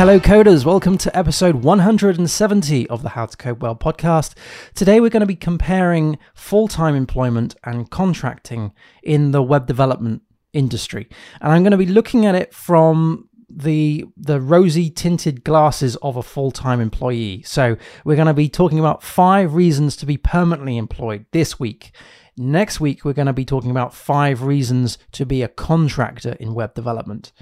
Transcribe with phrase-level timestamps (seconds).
[0.00, 0.64] Hello, coders.
[0.64, 4.32] Welcome to episode 170 of the How to Code Well podcast.
[4.74, 8.72] Today, we're going to be comparing full time employment and contracting
[9.02, 10.22] in the web development
[10.54, 11.06] industry.
[11.42, 16.16] And I'm going to be looking at it from the the rosy tinted glasses of
[16.16, 17.42] a full-time employee.
[17.42, 21.92] So we're going to be talking about five reasons to be permanently employed this week.
[22.38, 26.54] Next week we're going to be talking about five reasons to be a contractor in
[26.54, 27.32] web development.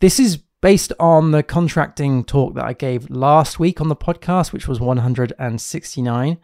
[0.00, 4.52] This is based on the contracting talk that I gave last week on the podcast,
[4.52, 6.38] which was 169.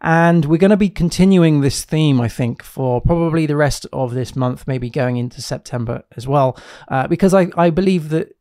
[0.00, 4.14] And we're going to be continuing this theme, I think, for probably the rest of
[4.14, 6.56] this month, maybe going into September as well,
[6.88, 8.36] uh, because I, I believe that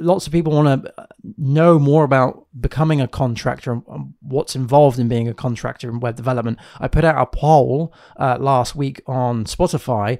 [0.00, 5.08] lots of people want to know more about becoming a contractor and what's involved in
[5.08, 6.58] being a contractor in web development.
[6.80, 10.18] I put out a poll uh, last week on Spotify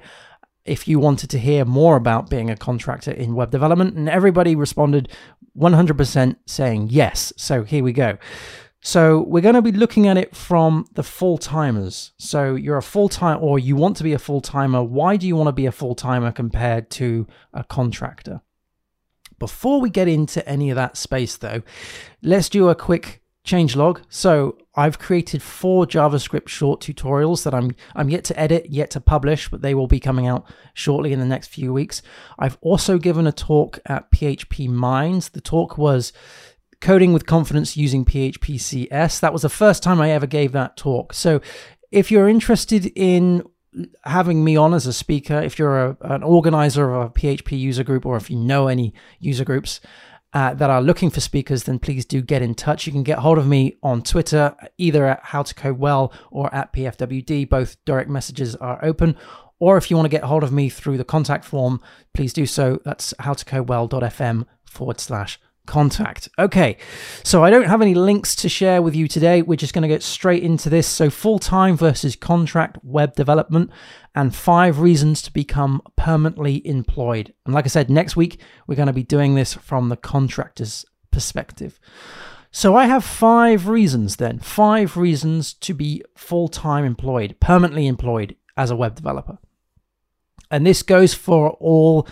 [0.69, 4.55] if you wanted to hear more about being a contractor in web development, and everybody
[4.55, 5.09] responded
[5.57, 7.33] 100% saying yes.
[7.35, 8.17] So here we go.
[8.81, 12.13] So we're going to be looking at it from the full timers.
[12.17, 14.81] So you're a full time, or you want to be a full timer.
[14.81, 18.41] Why do you want to be a full timer compared to a contractor?
[19.37, 21.61] Before we get into any of that space, though,
[22.21, 24.01] let's do a quick change log.
[24.09, 29.01] So I've created four JavaScript short tutorials that I'm I'm yet to edit, yet to
[29.01, 32.01] publish, but they will be coming out shortly in the next few weeks.
[32.37, 35.29] I've also given a talk at PHP Minds.
[35.29, 36.13] The talk was
[36.79, 39.19] coding with confidence using PHP CS.
[39.19, 41.13] That was the first time I ever gave that talk.
[41.13, 41.41] So
[41.91, 43.43] if you're interested in
[44.05, 47.83] having me on as a speaker, if you're a, an organizer of a PHP user
[47.83, 49.81] group or if you know any user groups,
[50.33, 52.85] uh, that are looking for speakers, then please do get in touch.
[52.85, 56.53] You can get hold of me on Twitter, either at How to Code Well or
[56.53, 57.49] at PFWD.
[57.49, 59.15] Both direct messages are open.
[59.59, 61.81] Or if you want to get hold of me through the contact form,
[62.13, 62.79] please do so.
[62.85, 66.27] That's howtocodewell.fm forward slash contact.
[66.37, 66.77] Okay,
[67.23, 69.41] so I don't have any links to share with you today.
[69.41, 70.87] We're just going to get straight into this.
[70.87, 73.69] So, full time versus contract web development,
[74.15, 77.33] and five reasons to become permanently employed.
[77.45, 80.85] And like I said, next week we're going to be doing this from the contractor's
[81.11, 81.79] perspective.
[82.51, 88.35] So, I have five reasons then, five reasons to be full time employed, permanently employed
[88.57, 89.37] as a web developer.
[90.51, 92.07] And this goes for all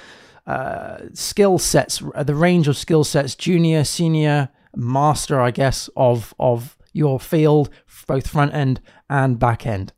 [0.47, 6.34] uh, skill sets, uh, the range of skill sets, junior, senior, master, I guess, of
[6.40, 7.69] of your field,
[8.08, 9.91] both front end and back end.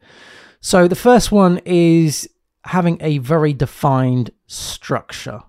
[0.60, 2.28] So the first one is
[2.66, 5.42] having a very defined structure.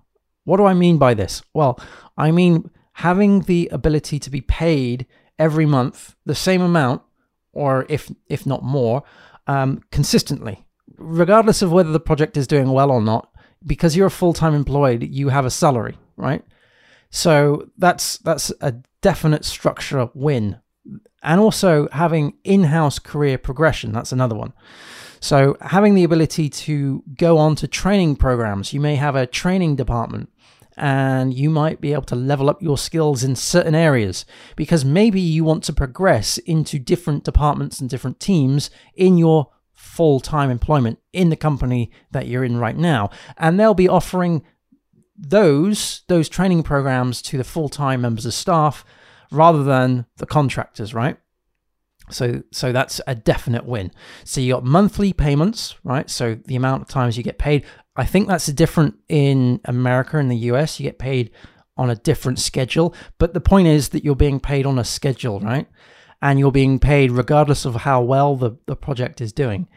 [0.45, 1.41] What do I mean by this?
[1.53, 1.79] Well,
[2.17, 5.07] I mean having the ability to be paid
[5.39, 7.01] every month the same amount,
[7.53, 9.01] or if if not more,
[9.47, 10.63] um, consistently,
[10.95, 13.30] regardless of whether the project is doing well or not
[13.65, 16.43] because you're a full-time employed, you have a salary, right?
[17.09, 20.59] So that's that's a definite structure win.
[21.23, 24.53] And also having in-house career progression, that's another one.
[25.19, 29.75] So having the ability to go on to training programs, you may have a training
[29.75, 30.29] department
[30.77, 35.21] and you might be able to level up your skills in certain areas because maybe
[35.21, 39.49] you want to progress into different departments and different teams in your
[39.81, 43.09] full time employment in the company that you're in right now.
[43.37, 44.43] And they'll be offering
[45.17, 48.85] those those training programs to the full time members of staff
[49.31, 51.17] rather than the contractors, right?
[52.11, 53.91] So so that's a definite win.
[54.23, 56.09] So you got monthly payments, right?
[56.09, 57.65] So the amount of times you get paid.
[57.95, 60.79] I think that's different in America and the US.
[60.79, 61.31] You get paid
[61.75, 65.39] on a different schedule, but the point is that you're being paid on a schedule,
[65.39, 65.67] right?
[66.21, 69.67] And you're being paid regardless of how well the, the project is doing.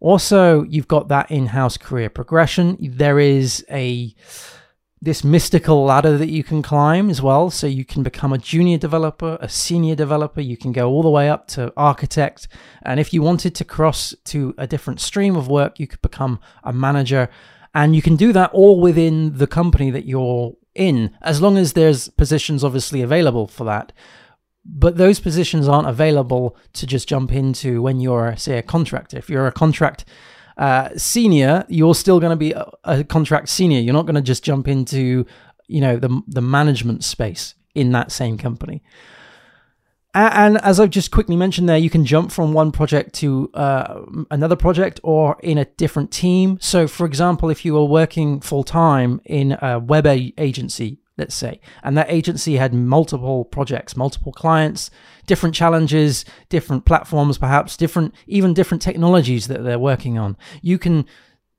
[0.00, 2.76] Also, you've got that in-house career progression.
[2.80, 4.14] There is a
[5.04, 7.50] this mystical ladder that you can climb as well.
[7.50, 11.10] So you can become a junior developer, a senior developer, you can go all the
[11.10, 12.48] way up to architect.
[12.82, 16.40] And if you wanted to cross to a different stream of work, you could become
[16.62, 17.28] a manager.
[17.74, 21.74] And you can do that all within the company that you're in, as long as
[21.74, 23.92] there's positions obviously available for that
[24.64, 29.18] but those positions aren't available to just jump into when you're, say, a contractor.
[29.18, 30.04] If you're a contract
[30.56, 33.80] uh, senior, you're still going to be a, a, contract senior.
[33.80, 35.26] You're not going to just jump into,
[35.66, 38.82] you know, the the management space in that same company.
[40.16, 44.02] And, as I've just quickly mentioned there, you can jump from one project to uh,
[44.30, 46.56] another project or in a different team.
[46.60, 51.60] So, for example, if you are working full time in a web agency, let's say.
[51.82, 54.90] And that agency had multiple projects, multiple clients,
[55.26, 60.36] different challenges, different platforms, perhaps different, even different technologies that they're working on.
[60.62, 61.06] You can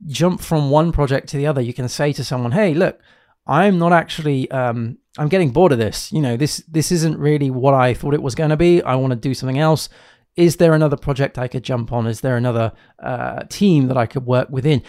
[0.07, 1.61] jump from one project to the other.
[1.61, 2.99] You can say to someone, hey, look,
[3.47, 6.11] I'm not actually um, I'm getting bored of this.
[6.11, 8.81] You know, this this isn't really what I thought it was going to be.
[8.81, 9.89] I want to do something else.
[10.35, 12.07] Is there another project I could jump on?
[12.07, 14.83] Is there another uh, team that I could work within?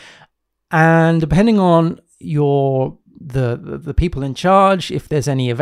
[0.73, 5.53] And depending on your the the, people in charge, if there's any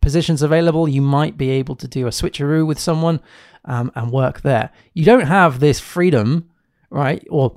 [0.00, 3.20] positions available, you might be able to do a switcheroo with someone
[3.64, 4.70] um, and work there.
[4.92, 6.50] You don't have this freedom,
[6.90, 7.26] right?
[7.30, 7.54] Or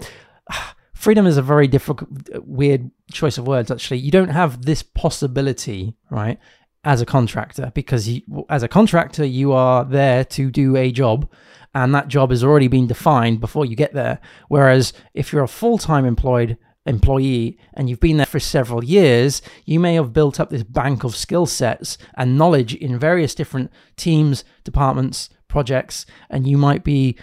[0.94, 2.10] freedom is a very difficult,
[2.46, 3.70] weird choice of words.
[3.70, 6.40] Actually, you don't have this possibility, right?
[6.84, 11.30] As a contractor, because you, as a contractor, you are there to do a job,
[11.76, 14.20] and that job has already been defined before you get there.
[14.48, 16.58] Whereas if you're a full time employed
[16.88, 21.04] employee and you've been there for several years, you may have built up this bank
[21.04, 27.18] of skill sets and knowledge in various different teams, departments, projects, and you might be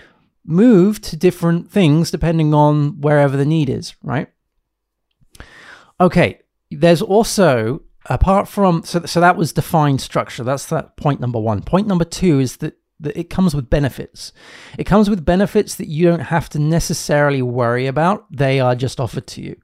[0.45, 4.29] moved to different things depending on wherever the need is, right?
[6.01, 6.41] Okay,
[6.71, 10.45] there's also apart from so so that was defined structure.
[10.45, 11.63] That's that point number 1.
[11.63, 14.33] Point number 2 is that that it comes with benefits.
[14.77, 18.27] It comes with benefits that you don't have to necessarily worry about.
[18.31, 19.57] They are just offered to you.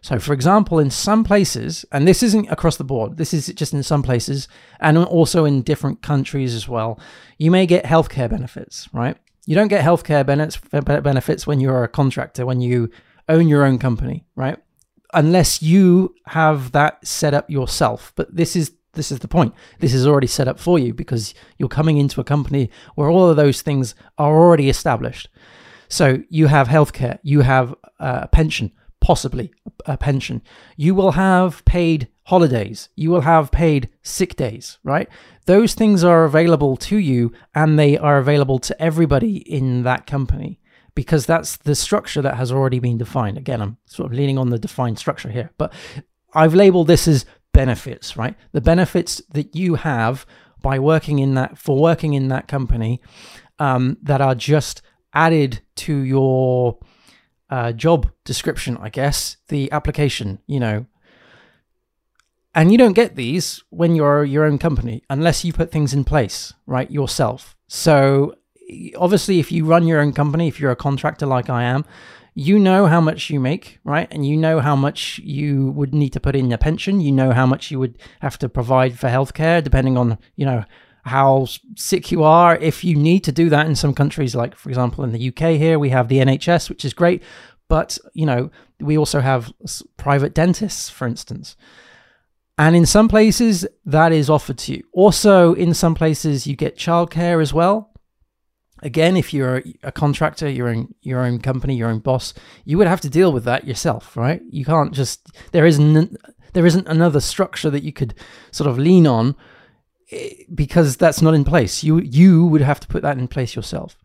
[0.00, 3.72] So, for example, in some places, and this isn't across the board, this is just
[3.72, 4.48] in some places,
[4.80, 6.98] and also in different countries as well,
[7.38, 9.16] you may get healthcare benefits, right?
[9.46, 10.24] You don't get healthcare
[11.02, 12.90] benefits when you're a contractor, when you
[13.28, 14.58] own your own company, right?
[15.14, 18.12] Unless you have that set up yourself.
[18.16, 19.54] But this is this is the point.
[19.78, 23.28] This is already set up for you because you're coming into a company where all
[23.28, 25.28] of those things are already established.
[25.88, 29.52] So you have healthcare, you have a pension, possibly
[29.86, 30.42] a pension.
[30.76, 35.08] You will have paid holidays, you will have paid sick days, right?
[35.46, 40.60] Those things are available to you and they are available to everybody in that company
[40.94, 43.38] because that's the structure that has already been defined.
[43.38, 45.72] Again, I'm sort of leaning on the defined structure here, but
[46.34, 48.36] I've labeled this as benefits, right?
[48.52, 50.26] The benefits that you have
[50.60, 53.00] by working in that for working in that company
[53.58, 54.82] um, that are just
[55.12, 56.78] added to your
[57.50, 60.86] uh, job description, I guess, the application, you know.
[62.54, 66.04] And you don't get these when you're your own company unless you put things in
[66.04, 67.56] place, right, yourself.
[67.68, 68.34] So
[68.96, 71.84] obviously, if you run your own company, if you're a contractor like I am,
[72.34, 74.08] you know how much you make, right?
[74.10, 77.00] And you know how much you would need to put in your pension.
[77.00, 80.64] You know how much you would have to provide for healthcare, depending on, you know,
[81.04, 81.46] how
[81.76, 82.56] sick you are.
[82.56, 85.58] If you need to do that in some countries, like, for example, in the UK
[85.58, 87.22] here, we have the NHS, which is great.
[87.68, 88.50] But, you know,
[88.80, 89.52] we also have
[89.96, 91.56] private dentists, for instance.
[92.58, 94.84] And in some places, that is offered to you.
[94.92, 97.91] Also, in some places, you get childcare as well.
[98.82, 102.34] Again, if you're a contractor, you're in your own company, your own boss,
[102.64, 104.42] you would have to deal with that yourself, right?
[104.50, 106.16] You can't just there isn't
[106.52, 108.14] there isn't another structure that you could
[108.50, 109.36] sort of lean on
[110.10, 111.84] eh, because that's not in place.
[111.84, 113.96] You you would have to put that in place yourself.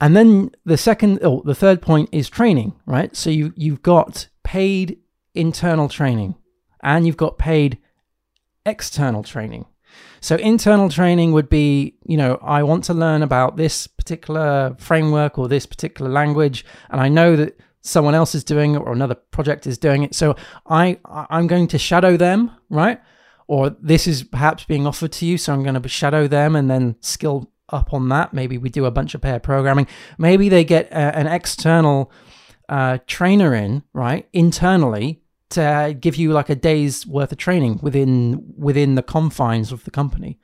[0.00, 3.14] And then the second oh, the third point is training, right?
[3.14, 4.98] So you you've got paid
[5.34, 6.34] internal training
[6.82, 7.78] and you've got paid
[8.64, 9.66] external training.
[10.20, 15.38] So internal training would be, you know, I want to learn about this particular framework
[15.38, 19.16] or this particular language, and I know that someone else is doing it or another
[19.16, 20.14] project is doing it.
[20.14, 23.00] So I I'm going to shadow them, right?
[23.48, 26.70] Or this is perhaps being offered to you, so I'm going to shadow them and
[26.70, 28.32] then skill up on that.
[28.32, 29.88] Maybe we do a bunch of pair programming.
[30.18, 32.12] Maybe they get a, an external
[32.68, 35.21] uh, trainer in, right, internally
[35.52, 39.90] to give you like a day's worth of training within within the confines of the
[39.90, 40.38] company.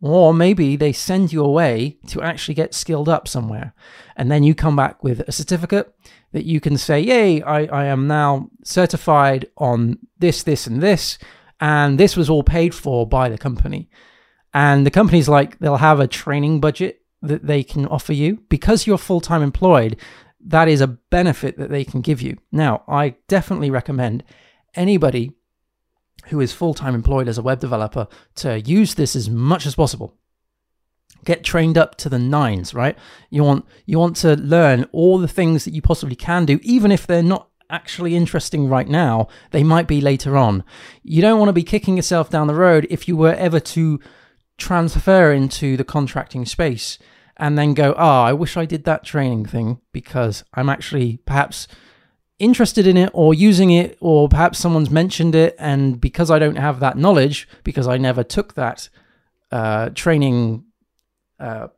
[0.00, 3.72] Or maybe they send you away to actually get skilled up somewhere
[4.16, 5.94] and then you come back with a certificate
[6.32, 11.18] that you can say yay I, I am now certified on this this and this
[11.60, 13.88] and this was all paid for by the company.
[14.52, 18.42] And the company's like they'll have a training budget that they can offer you.
[18.48, 19.96] Because you're full-time employed
[20.46, 22.36] that is a benefit that they can give you.
[22.52, 24.24] Now i definitely recommend
[24.76, 25.32] anybody
[26.26, 29.74] who is full time employed as a web developer to use this as much as
[29.74, 30.14] possible.
[31.24, 32.98] Get trained up to the nines, right?
[33.30, 36.92] You want you want to learn all the things that you possibly can do, even
[36.92, 40.62] if they're not actually interesting right now, they might be later on.
[41.02, 44.00] You don't want to be kicking yourself down the road if you were ever to
[44.58, 46.98] transfer into the contracting space
[47.36, 51.66] and then go, oh, I wish I did that training thing because I'm actually perhaps
[52.38, 56.56] interested in it or using it, or perhaps someone's mentioned it, and because I don't
[56.56, 58.88] have that knowledge, because I never took that
[59.52, 60.64] uh, training
[61.38, 61.68] uh,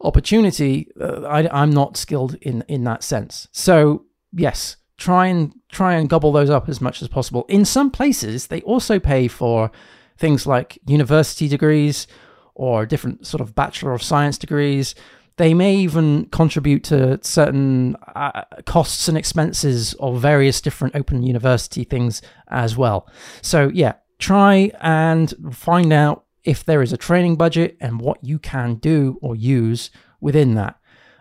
[0.00, 3.48] opportunity, uh, I, I'm not skilled in in that sense.
[3.52, 7.44] So yes, try and try and gobble those up as much as possible.
[7.48, 9.70] In some places, they also pay for
[10.16, 12.06] things like university degrees
[12.54, 14.94] or different sort of bachelor of science degrees.
[15.36, 21.84] They may even contribute to certain uh, costs and expenses of various different open university
[21.84, 23.08] things as well.
[23.42, 28.38] So yeah, try and find out if there is a training budget and what you
[28.38, 29.90] can do or use
[30.20, 30.78] within that.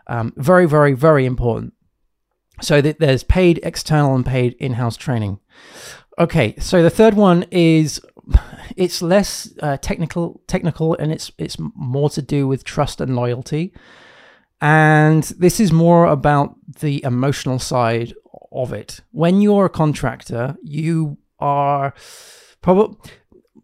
[0.07, 1.74] Um, very, very, very important.
[2.62, 5.39] So that there's paid external and paid in-house training.
[6.17, 8.00] Okay, so the third one is
[8.77, 13.74] it's less uh, technical, technical, and it's it's more to do with trust and loyalty.
[14.62, 18.13] And this is more about the emotional side
[18.51, 19.01] of it.
[19.12, 21.93] When you're a contractor, you are
[22.62, 22.97] probably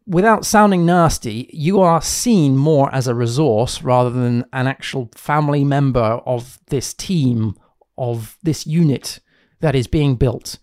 [0.05, 5.63] without sounding nasty, you are seen more as a resource rather than an actual family
[5.63, 7.55] member of this team,
[7.97, 9.19] of this unit
[9.61, 10.57] that is being built.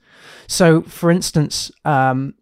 [0.46, 2.34] So, for instance, um,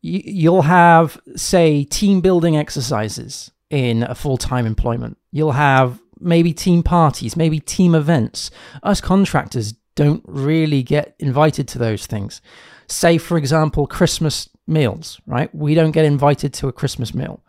[0.00, 5.18] you'll have, say, team building exercises in a full time employment.
[5.30, 8.50] You'll have maybe team parties, maybe team events.
[8.82, 12.40] Us contractors don't really get invited to those things.
[12.86, 15.52] Say, for example, Christmas meals, right?
[15.54, 17.42] We don't get invited to a Christmas meal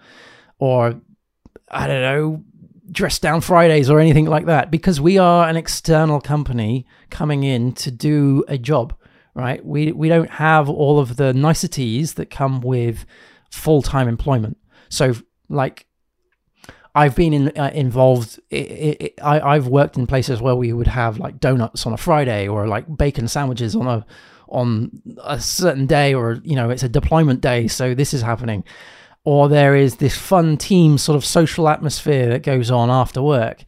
[0.58, 1.00] or,
[1.70, 2.44] I don't know,
[2.92, 7.74] dress down Fridays or anything like that because we are an external company coming in
[7.74, 8.96] to do a job,
[9.36, 9.64] right?
[9.64, 13.06] We, we don't have all of the niceties that come with
[13.52, 14.58] full time employment.
[14.90, 15.14] So,
[15.50, 15.86] like,
[17.00, 18.40] I've been in, uh, involved.
[18.50, 21.98] It, it, I, I've worked in places where we would have like donuts on a
[21.98, 24.06] Friday or like bacon sandwiches on a
[24.50, 28.64] on a certain day or you know it's a deployment day so this is happening
[29.24, 33.64] or there is this fun team sort of social atmosphere that goes on after work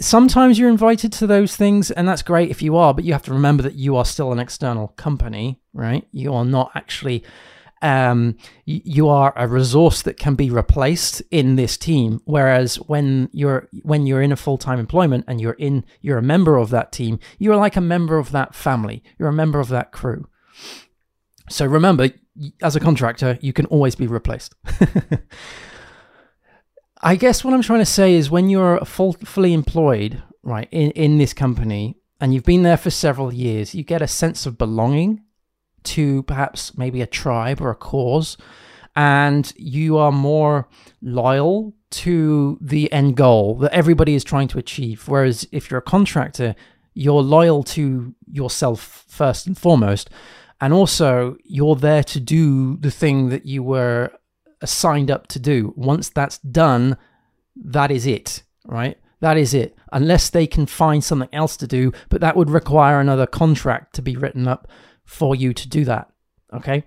[0.00, 3.22] sometimes you're invited to those things and that's great if you are but you have
[3.22, 7.22] to remember that you are still an external company right you are not actually
[7.82, 12.20] um, you are a resource that can be replaced in this team.
[12.24, 16.22] Whereas when you're when you're in a full time employment and you're in you're a
[16.22, 19.02] member of that team, you're like a member of that family.
[19.18, 20.28] You're a member of that crew.
[21.48, 22.10] So remember,
[22.62, 24.54] as a contractor, you can always be replaced.
[27.00, 30.90] I guess what I'm trying to say is when you're full, fully employed, right, in,
[30.92, 34.58] in this company, and you've been there for several years, you get a sense of
[34.58, 35.22] belonging
[35.84, 38.36] to perhaps maybe a tribe or a cause,
[38.96, 40.68] and you are more
[41.00, 45.08] loyal to the end goal that everybody is trying to achieve.
[45.08, 46.54] Whereas if you're a contractor,
[46.94, 50.10] you're loyal to yourself first and foremost,
[50.60, 54.10] and also you're there to do the thing that you were
[54.64, 55.72] signed up to do.
[55.76, 56.96] Once that's done,
[57.54, 58.98] that is it, right?
[59.20, 59.76] That is it.
[59.92, 64.02] Unless they can find something else to do, but that would require another contract to
[64.02, 64.68] be written up
[65.08, 66.10] for you to do that.
[66.52, 66.84] Okay,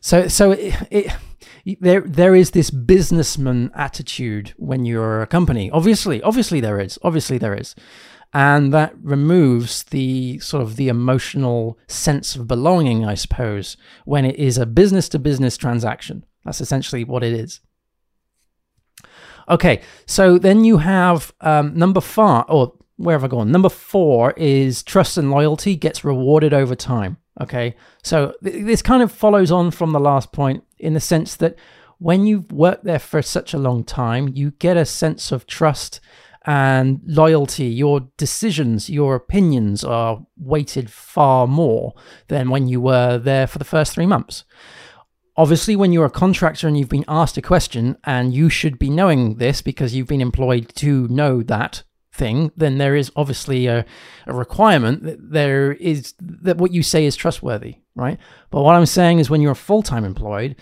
[0.00, 5.70] so so it, it, there there is this businessman attitude when you're a company.
[5.70, 6.98] Obviously, obviously there is.
[7.02, 7.74] Obviously there is.
[8.36, 14.34] And that removes the sort of the emotional sense of belonging, I suppose, when it
[14.34, 16.24] is a business to business transaction.
[16.44, 17.60] That's essentially what it is.
[19.48, 23.52] Okay, so then you have um, number five, or where have I gone?
[23.52, 27.18] Number four is trust and loyalty gets rewarded over time.
[27.40, 31.34] Okay, so th- this kind of follows on from the last point in the sense
[31.36, 31.56] that
[31.98, 36.00] when you've worked there for such a long time, you get a sense of trust
[36.44, 37.66] and loyalty.
[37.66, 41.94] Your decisions, your opinions are weighted far more
[42.28, 44.44] than when you were there for the first three months.
[45.36, 48.90] Obviously, when you're a contractor and you've been asked a question, and you should be
[48.90, 51.82] knowing this because you've been employed to know that
[52.14, 53.84] thing, then there is obviously a,
[54.26, 58.18] a requirement that there is that what you say is trustworthy, right?
[58.50, 60.56] But what I'm saying is when you're full time employed,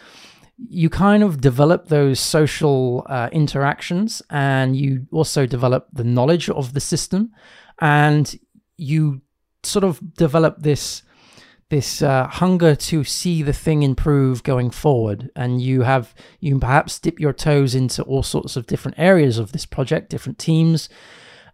[0.56, 6.72] you kind of develop those social uh, interactions and you also develop the knowledge of
[6.72, 7.32] the system
[7.80, 8.38] and
[8.76, 9.20] you
[9.62, 11.02] sort of develop this
[11.70, 16.98] this uh, hunger to see the thing improve going forward and you have you perhaps
[16.98, 20.90] dip your toes into all sorts of different areas of this project different teams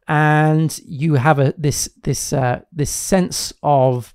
[0.09, 4.15] and you have a this this uh, this sense of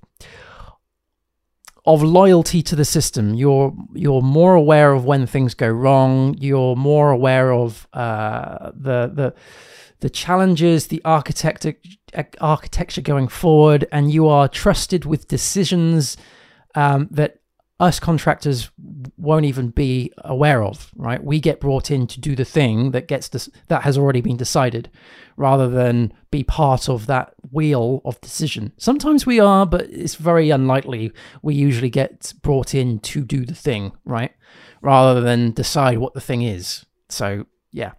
[1.86, 3.36] of loyalty to the system.
[3.36, 6.36] You're you're more aware of when things go wrong.
[6.40, 9.34] You're more aware of uh, the the
[10.00, 11.76] the challenges, the architecture
[12.42, 16.18] architecture going forward, and you are trusted with decisions
[16.74, 17.38] um, that
[17.84, 18.72] us contractors
[19.18, 21.24] won't even be aware of, right?
[21.24, 24.38] We get brought in to do the thing that gets this, that has already been
[24.38, 24.90] decided
[25.36, 28.72] rather than be part of that wheel of decision.
[28.78, 31.12] Sometimes we are, but it's very unlikely.
[31.42, 34.32] We usually get brought in to do the thing, right?
[34.82, 36.86] Rather than decide what the thing is.
[37.10, 37.92] So, yeah.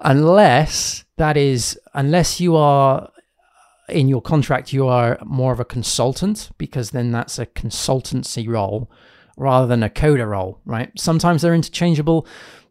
[0.00, 3.10] Unless that is, unless you are
[3.88, 8.90] in your contract, you are more of a consultant because then that's a consultancy role
[9.36, 10.90] rather than a coder role, right?
[10.98, 12.26] Sometimes they're interchangeable,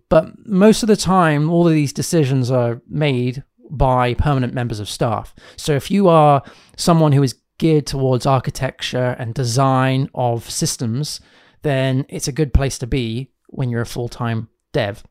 [0.10, 4.90] but most of the time, all of these decisions are made by permanent members of
[4.90, 5.34] staff.
[5.56, 6.44] So if you are
[6.76, 11.20] someone who is geared towards architecture and design of systems,
[11.64, 15.04] then it's a good place to be when you're a full time dev.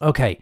[0.00, 0.40] Okay.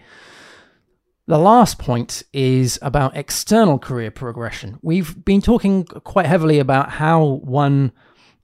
[1.30, 4.80] The last point is about external career progression.
[4.82, 7.92] We've been talking quite heavily about how one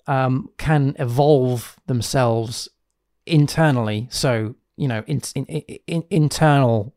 [0.07, 2.69] um, can evolve themselves
[3.27, 4.07] internally.
[4.13, 5.47] So, you know, in, in,
[5.89, 6.95] in, internal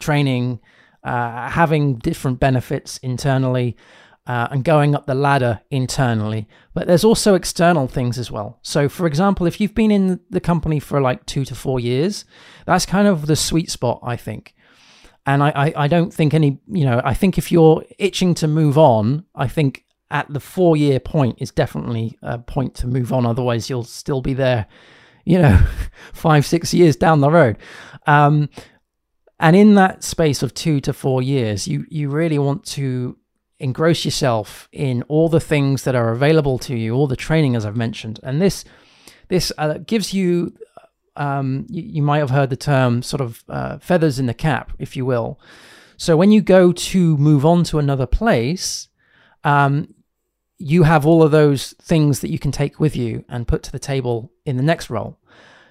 [0.00, 0.58] training,
[1.04, 3.76] uh, having different benefits internally,
[4.26, 6.48] uh, and going up the ladder internally.
[6.74, 8.58] But there's also external things as well.
[8.62, 12.24] So, for example, if you've been in the company for like two to four years,
[12.66, 14.56] that's kind of the sweet spot, I think.
[15.26, 18.48] And I, I, I don't think any, you know, I think if you're itching to
[18.48, 23.12] move on, I think at the four year point is definitely a point to move
[23.12, 23.24] on.
[23.24, 24.66] Otherwise, you'll still be there,
[25.24, 25.64] you know,
[26.12, 27.56] five, six years down the road.
[28.06, 28.48] Um,
[29.40, 33.16] and in that space of two to four years, you, you really want to
[33.58, 37.64] engross yourself in all the things that are available to you, all the training, as
[37.64, 38.20] I've mentioned.
[38.22, 38.64] And this,
[39.28, 40.54] this uh, gives you,
[41.16, 44.72] um, you, you, might have heard the term sort of uh, feathers in the cap,
[44.78, 45.38] if you will.
[45.96, 48.88] So when you go to move on to another place,
[49.44, 49.94] um,
[50.58, 53.72] you have all of those things that you can take with you and put to
[53.72, 55.18] the table in the next role.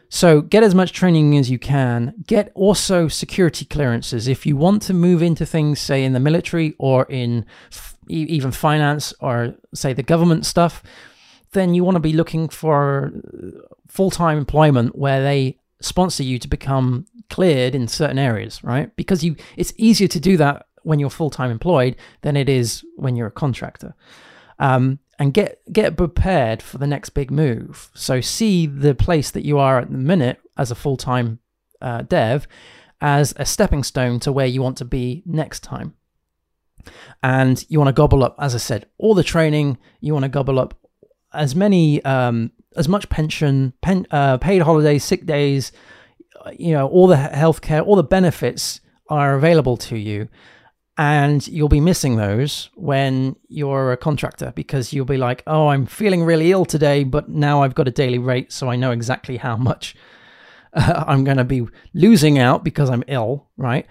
[0.09, 2.13] So get as much training as you can.
[2.27, 4.27] Get also security clearances.
[4.27, 8.51] If you want to move into things, say in the military or in f- even
[8.51, 10.83] finance or say the government stuff,
[11.53, 13.11] then you want to be looking for
[13.87, 18.95] full time employment where they sponsor you to become cleared in certain areas, right?
[18.95, 22.83] Because you, it's easier to do that when you're full time employed than it is
[22.95, 23.95] when you're a contractor.
[24.59, 27.91] Um, and get get prepared for the next big move.
[27.93, 31.39] So see the place that you are at the minute as a full time
[31.79, 32.47] uh, dev
[33.01, 35.95] as a stepping stone to where you want to be next time.
[37.21, 39.77] And you want to gobble up, as I said, all the training.
[39.99, 40.75] You want to gobble up
[41.33, 45.71] as many, um, as much pension, pen, uh, paid holidays, sick days,
[46.57, 50.27] you know, all the healthcare, all the benefits are available to you
[50.97, 55.85] and you'll be missing those when you're a contractor because you'll be like, oh, I'm
[55.85, 59.37] feeling really ill today, but now I've got a daily rate, so I know exactly
[59.37, 59.95] how much
[60.73, 63.87] uh, I'm going to be losing out because I'm ill, right?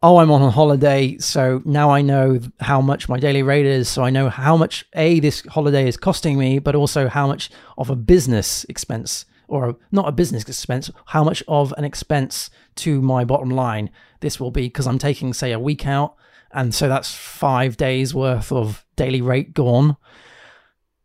[0.00, 3.88] Oh, I'm on a holiday, so now I know how much my daily rate is,
[3.88, 7.50] so I know how much A, this holiday is costing me, but also how much
[7.76, 13.02] of a business expense or not a business expense, how much of an expense to
[13.02, 16.14] my bottom line this will be because I'm taking, say, a week out.
[16.52, 19.96] And so that's five days worth of daily rate gone.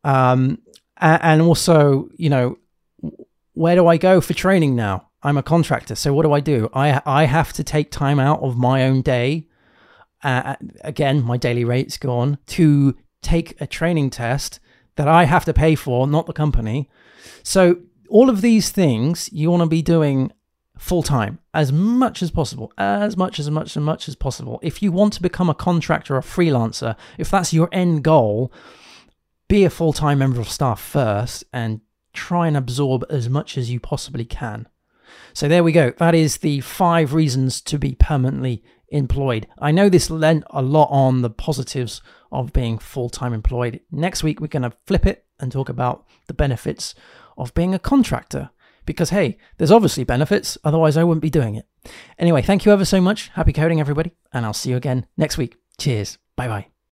[0.04, 0.60] Um,
[0.98, 2.60] and also, you know,
[3.54, 5.10] where do I go for training now?
[5.24, 6.70] I'm a contractor, so what do I do?
[6.74, 9.48] I I have to take time out of my own day.
[10.24, 14.60] Uh, again, my daily rate's gone to take a training test
[14.96, 16.90] that I have to pay for, not the company.
[17.42, 17.78] So
[18.10, 20.32] all of these things you want to be doing
[20.78, 24.60] full time as much as possible, as much as much as much as possible.
[24.62, 28.52] If you want to become a contractor or a freelancer, if that's your end goal,
[29.48, 31.82] be a full time member of staff first and
[32.14, 34.68] try and absorb as much as you possibly can.
[35.34, 35.92] So there we go.
[35.98, 39.48] That is the five reasons to be permanently employed.
[39.60, 43.82] I know this lent a lot on the positives of being full time employed.
[43.92, 46.96] Next week, we're going to flip it and talk about the benefits
[47.38, 48.50] of being a contractor.
[48.86, 51.66] Because, hey, there's obviously benefits, otherwise, I wouldn't be doing it.
[52.20, 53.30] Anyway, thank you ever so much.
[53.30, 55.56] Happy coding, everybody, and I'll see you again next week.
[55.80, 56.18] Cheers.
[56.36, 56.73] Bye bye.